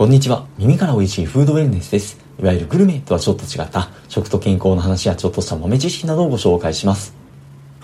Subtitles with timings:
[0.00, 0.46] こんにちは。
[0.56, 2.18] 耳から美味しいフードウェルネスです。
[2.40, 7.14] いわゆるグルメとはちょっと違った食と健康の話やちょっとした豆知識などをご紹介します。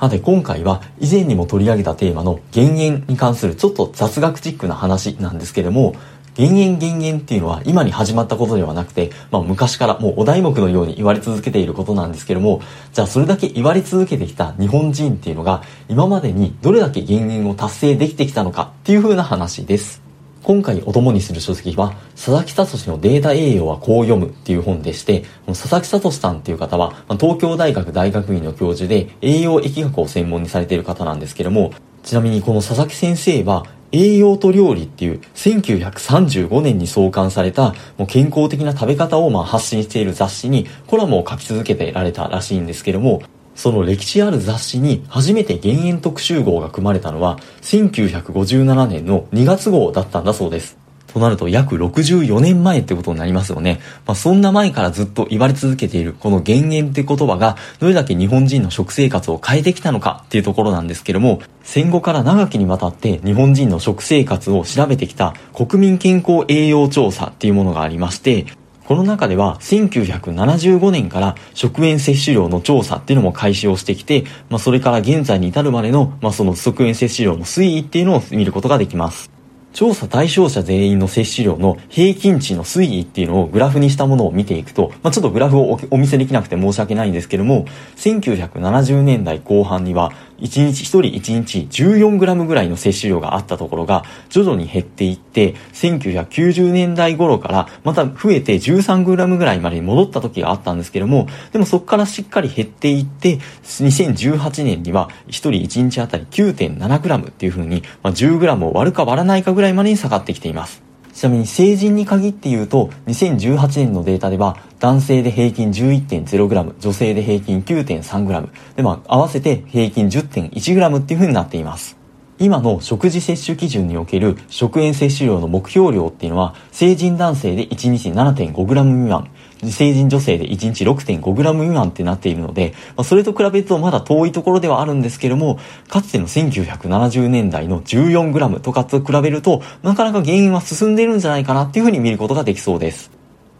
[0.00, 5.94] さて今回は以前にも取り上げたテーマの減塩に関するちょっと雑学チックな話なんですけれども、
[6.34, 12.62] 減塩減塩っていうのは今に始まったことではなくて、まあ昔からもうお題目のように言われ続けていることなんですけども、
[12.94, 20.05] じゃあそれだけ言われ続けてきた日本人っていうのが今までにどれだけ減塩を達成できてきたのかっていう風な話です。
[20.46, 31.72] 今回お供にする書籍は、佐々木聡のデータ栄養はこう読むっていう本でして、佐々木聡さんっていう方は、東京大学大学院の教授で栄養疫学を専門にされている方なんですけども、
[32.04, 43.22] ちなみにこの佐々木先生は、栄養と料理っていう1935年に創刊されたもう健康的な食べ方をまあ発信している雑誌にコラムを書き続けてられたらしいんですけども、
[43.56, 50.78] その歴史ある雑誌に初めて減塩特集号が組まれたのは1957年の2月号だったんだそうです。
[51.16, 53.80] となると約64年前ってことになりますよね。
[54.04, 68.44] まあ、そんな前からずっと言われ続けているこの減塩って言葉がどれだけ日本人の食生活を変えてきたのかっていうところなんですけども、戦後から長きにわたって日本人の食生活を調べてきた国民健康栄養調査っていうものがありまして、
[68.86, 79.36] この中では1975年から食塩摂取量の調査っていうのも開始をしてきて、まあ、それから現在に至るまでの、まあ、その食塩摂取量の推移っていうのを見ることができます。
[79.72, 91.00] 調査対象者全員の摂取量の平均値の推移っていうのをグラフにしたものを見ていくと、まあ、ちょっとグラフをお見せできなくて申し訳ないんですけども、1970年代後半には1日1人
[91.34, 110.85] 1日 14g ぐらいの摂取量があったところが徐々に減っていって1990年代頃からまた増えて 13g ぐらいまでに戻った時があったんですけどもでもそこからしっかり減っていって2018年には1人1日あたり 9.7g っていう風に、まあ、10g を割るか割らないかぐらいまでに下がってきています。
[111.16, 121.96] ちなみに成人に限って言うと、2018年のデータでは、男性で平均 11.0g、女性で平均 9.3g、で、まあ、合わせて平均 10.1g っていう風になっています。
[122.38, 129.30] 今の食事摂取基準における食塩摂取量の目標量っていうのは、成人男性で1日 7.5g 未満、
[129.72, 143.10] 成人女性で1日 6.5g 未満ってなっているので、まあ、それと比べるとまだ遠いところではあるんですけども、かつての1970年代の 14g とかと比べると、なかなか原因は進んでいるんじゃないかなっていうふうに見ることができそうです。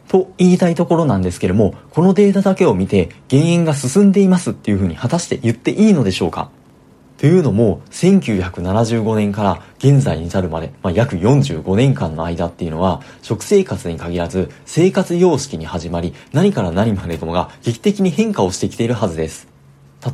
[0.08, 6.50] と言いたいところなんですけども、このデータだけを見て、減塩が進んでいますっていうふうに果たして言っていいのでしょうか？
[7.18, 19.48] というのも、1975年から現在に至るまで、まあ、約45年間の間っていうのは、食生活に限らず、生活様式に始まり、何から何までともが劇的に変化をしてきているはずです。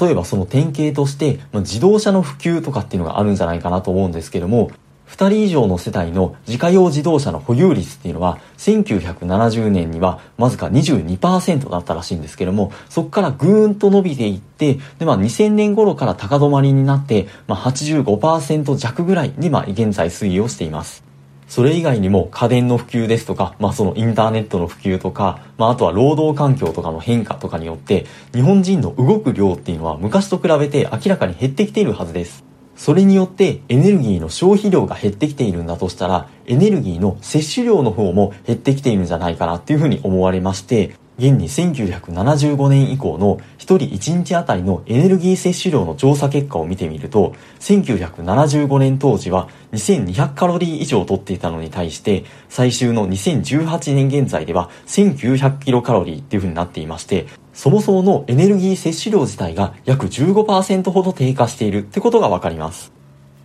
[0.01, 4.71] 例えばその典型として、まあ、自動車の普及とかっていうのがあるんじゃないかなと思うんですけども、
[5.13, 21.05] 2人以上の世帯の自家用自動車の保有率っていうのは1970年にはわずか22%だったらしいんですけどもそこからぐーんと伸びていってで、まあ、2000年頃から高止まりになって、まあ、85%弱ぐらいにまあ現在推移をしています
[21.47, 32.52] それ以外にも家電の普及ですとか、まあそのインターネットの普及とか、まああとは労働環境とかの変化とかによって、日本人の動く量っていうのは昔と比べて明らかに減ってきているはずです。
[32.77, 62.93] それによってエネルギーの消費量が減ってきているんだとしたら、エネルギーの摂取量の方も減ってきているんじゃないかなっていうふうに思われまして、現に1975年以降の1人1日あたりのエネルギー摂取量の調査結果を見てみると、1975年当時は2200カロリー以上取っていたのに対して、最終の2018年現在では1900キロカロリーっていう風になっていまして、そもそものエネルギー摂取量自体が約15%ほど低下しているってことがわかります。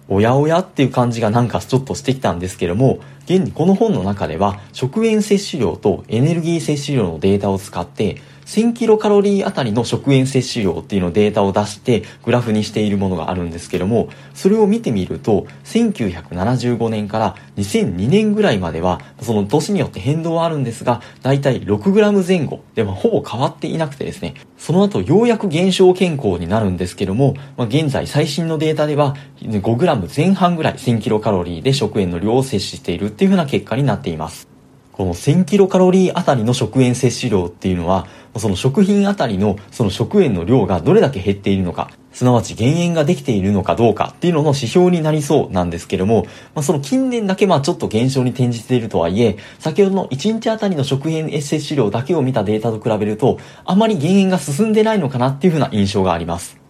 [0.09, 22.61] おやおやっていう感じがなんかちょっとしてきたんですけども、現にこの本の中では食塩摂取量とエネルギー摂取量のデータを使って1000キロカロリーあたりの食塩摂取量っていうのデータを出してグラフにしているものがあるんですけども、それを見てみると、1975年から2002年ぐらいまでは、その年によって変動はあるんですが、だいたい 6g 前後。
[22.73, 34.47] で、まあ、ほぼ変わっていなくてですね、その後ようやく減少傾向になるんですけども、まあ、現在最新のデータでは 5g 前半ぐらい1000キロカロリーで食塩の量を摂取しているっていう風な結果になっています。
[34.91, 38.05] この1000キロカロリーあたりの食塩摂取量っていうのは、
[38.37, 56.66] その食品あたりのその食塩の量がどれだけ減っているのか、すなわち減塩ができているのかどうかっていうのの指標になりそうなんですけども、まあ、その近年だけまあちょっと減少に転じているとはいえ、先ほどの1日あたりの食塩摂取量だけを見たデータと比べると、あまり減塩が進んでないのかなっていうふうな印象があります。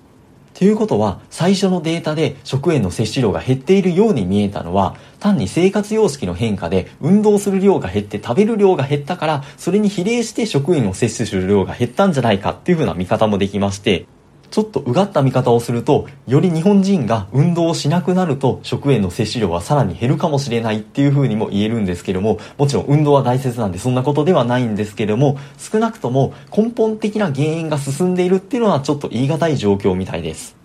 [0.57, 14.07] ということは、最初のデータで食塩の摂取量が減っているように見えたのは、単に生活様式の変化で運動する量が減って食べる量が減ったから、それに比例して食塩を摂取する量が減ったんじゃないかっていうふうな見方もできまして、
[14.49, 30.56] ちょっとうがった見方をすると、より日本人が運動をしなくなると食塩の摂取量はさらに減るかもしれないっていうふうにも言えるんですけども、もちろん運動は大切なんでそんなことではないんですけども、少なくとも根本的な原因が進んでいるっていうのはちょっと言い難い状況みたいです。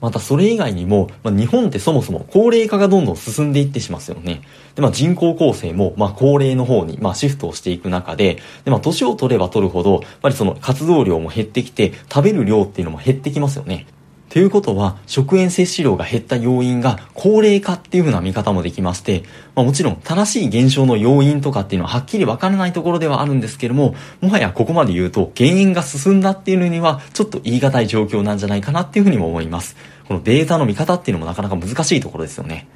[0.00, 4.42] またそれ以外にも、まあ、日本ってそもそも高齢化がどんどん進んでいってしますよね。
[4.74, 13.86] で、まあ、人口構成も、まあ、高齢の方に、まあ、シフトをしていく中で、で、まあ、年を取れば取るほど、やっぱりその活動量も減ってきて、食べる量っていうのも減ってきますよね。
[14.30, 19.24] ということは、食塩摂取量が減った要因が高齢化っていう風な見方もできまして、
[19.56, 29.76] まあ、もちろん正しい現象の要因とかっていうのははっきりわからないところではあるんですけども、もはやここまで言うと原因が進んだっていうのにはちょっと言い難い状況なんじゃないかなっていう風にも思います。
[30.06, 32.68] このデータの見方っていうのもなかなか難しいところですよね。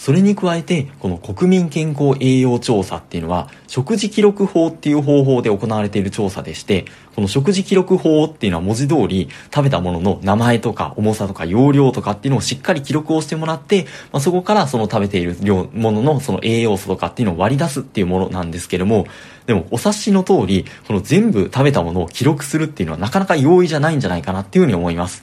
[0.00, 19.06] それに加えて、この国民健康栄養調査っていうのは、食事記録法っていう方法で行われている調査でして、この食事記録法っていうのは文字通り、食べたものの名前とか重さとか容量とかっていうのをしっかり記録をしてもらって、まあ、そこからその食べている量、もののその栄養素とかっていうのを割り出すっていうものなんですけども、
[19.44, 25.22] でもお察しの通り、この全部食べたものを記録するっていうのはなかなか容易じゃないんじゃないかなっていうふうに思います。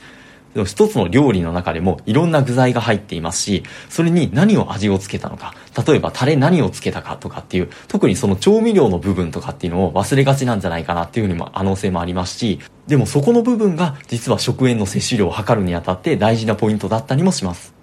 [0.65, 5.53] 一つの料理の中でもいろんな具材が入っていますし、それに何を味をつけたのか、
[5.85, 17.77] 例えばタレ何をつけたかとかっていう、特にその調味料の部分とかっていうのを忘れがちなんじゃないかなっていうふうにも可能性もありますし、でもそこの部分が実は食塩の摂取量を測るにあたって大事なポイントだったりもします。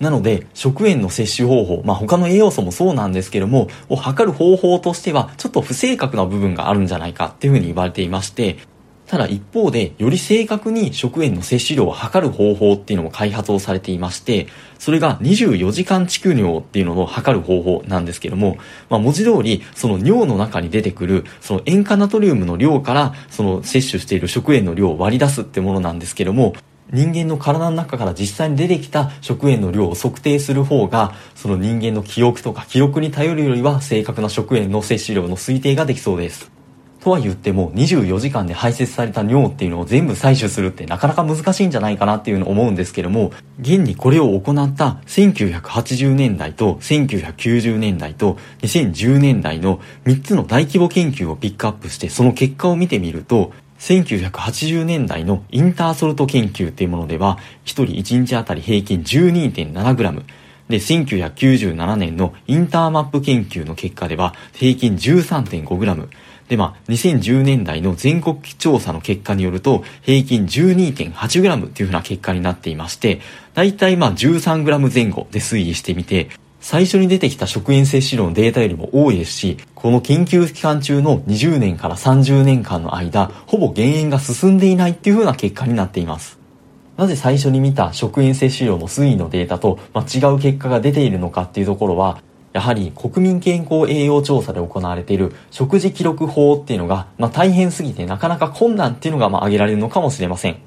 [0.00, 8.56] なので、食塩の摂取方法、まあ他の栄養素もそうなんですけども、を測る方法としては、ちょっと不正確な部分があるんじゃないかっていうふうに言われていまして、
[9.10, 14.46] ただ一方で、より正確に食塩の摂取量を測る方法っていうのも開発をされていまして、
[14.78, 18.56] それが24時間蓄尿っていうのを測る方法なんですけども、
[18.88, 26.54] まあ文字通り、その尿の中に出てくる、その塩化ナトリウムの量から、その摂取している食塩の量を割り出すってものなんですけども、
[26.92, 36.59] 人間の体の中から実際に出てきた食塩の量を測定する方が、その人間の記憶とか記録に頼るよりは正確な食塩の摂取量の推定ができそうです。
[37.00, 60.22] とは言っても24時間で排泄された尿っていうのを全部採取するってなかなか難しいんじゃないかなっていうのを思うんですけども、現にこれを行った1980年代と1990年代と2010年代の3つの大規模研究をピックアップしてその結果を見てみると、1980年代のインターソルト研究っていうものでは、1人1日あたり平均 12.7g、
[60.70, 66.08] で、1997年のインターマップ研究の結果では、平均 13.5g、
[66.50, 73.20] で、まあ、2010年代の全国調査の結果によると、平均 12.8g っていう風な結果になっていまして、
[73.54, 76.28] だいたいまあ 13g 前後で推移してみて、
[76.60, 86.40] 最初に出てきた食塩摂取量のデータよりも多いですし、この研究期間中の20年から30年間の間、ほぼ減塩が進んでいないっていう風な結果になっています。
[86.96, 92.20] なぜ最初に見た食塩摂取量の推移のデータと、ま違う結果が出ているのかっていうところは、
[92.52, 100.58] やはり国民健康栄養調査で行われている食事記録法っていうのが、まあ、大変すぎてなかなか困難っていうのがまあ挙げられるのかもしれません。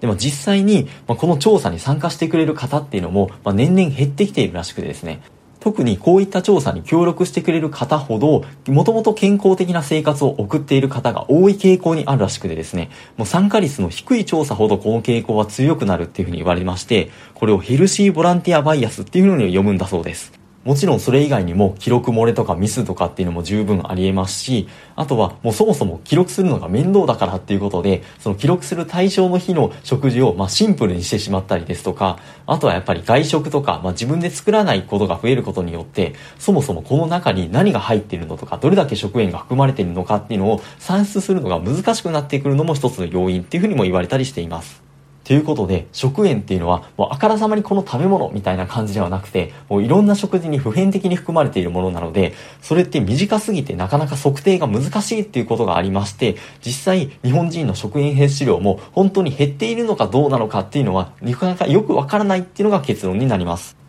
[0.00, 5.20] でも実際に、まあ、この調査に参加してくれる方っていうのも、まあ、年々減ってきているらしくてですね。
[5.60, 20.39] 特にこういった調査に協力してくれる方ほど、もともと健康的な生活を送っている方が多い傾向にあるらしくてですね、もう参加率の低い調査ほどこの傾向は強くなるっていうふうに言われまして、これをヘルシーボランティアバイアスっていうふうに読むんだそうです。
[20.64, 44.89] もちろんそれ以外にも記録漏れとかミスとかっていうのも十分あり得ますし、あとはもうそもそも記録するのが面倒だからっていうことで、その記録する対象の日の食事をまあシンプルにしてしまったりですとか、あとはやっぱり外食とか、まあ、自分で作らないことが増えることによって、そもそもこの中に何が入っているのとか、どれだけ食塩が含まれているのかっていうのを算出するのが難しくなってくるのも一つの要因っていうふうにも言われたりしています。
[45.30, 56.34] ということで、食塩っていうのは、もうあからさまにこの食べ物みたいな感じではなくて、もういろんな食事に普遍的に含まれているものなので、それって短すぎてなかなか測定が難しいっていうことがありまして、
[56.66, 63.79] 実際日本人の食塩摂取量も本当に減っているのかどうなのかっていうのは、なかなかよくわからないっていうのが結論になります。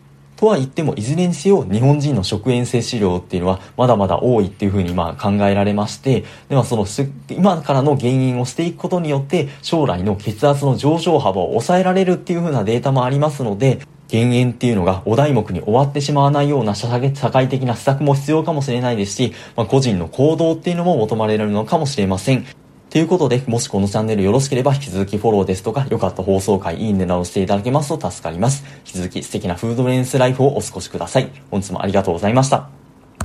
[0.42, 6.84] とは言っても、いずれにせよ、日本人の食塩摂取量っていうのは、まだまだ多いっていうふうにまあ考えられまして、ではその、
[7.30, 22.44] 今からの減塩をしていくことによって、将来の血圧の上昇幅を抑えられるっていうふうなデータもありますので、減塩っていうのがお題目に終わってしまわないような社会的な施策も必要かもしれないですし、まあ、個人の行動っていうのも求められるのかもしれません。
[22.92, 28.66] ということで、もしこのチャンネルよろしければ引き続きフォローですとか、良かった放送回、いいねなどしていただけますと助かります。
[28.80, 31.30] 引き続き素敵なフードレンスライフをお過ごしください。
[31.50, 32.81] 本日もありがとうございました。